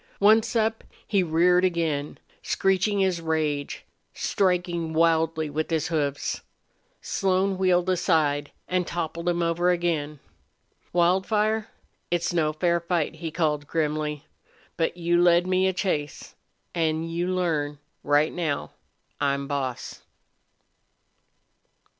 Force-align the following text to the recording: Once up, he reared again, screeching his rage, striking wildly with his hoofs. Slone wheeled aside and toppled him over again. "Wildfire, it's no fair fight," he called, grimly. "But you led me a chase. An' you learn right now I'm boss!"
Once 0.19 0.55
up, 0.55 0.83
he 1.05 1.21
reared 1.21 1.63
again, 1.63 2.17
screeching 2.41 2.97
his 3.01 3.21
rage, 3.21 3.85
striking 4.15 4.93
wildly 4.93 5.47
with 5.47 5.69
his 5.69 5.89
hoofs. 5.89 6.41
Slone 7.03 7.55
wheeled 7.55 7.87
aside 7.87 8.51
and 8.67 8.87
toppled 8.87 9.29
him 9.29 9.43
over 9.43 9.69
again. 9.69 10.17
"Wildfire, 10.91 11.67
it's 12.09 12.33
no 12.33 12.51
fair 12.51 12.79
fight," 12.79 13.17
he 13.17 13.29
called, 13.29 13.67
grimly. 13.67 14.25
"But 14.75 14.97
you 14.97 15.21
led 15.21 15.45
me 15.45 15.67
a 15.67 15.71
chase. 15.71 16.33
An' 16.73 17.03
you 17.03 17.27
learn 17.27 17.77
right 18.03 18.33
now 18.33 18.71
I'm 19.19 19.47
boss!" 19.47 20.01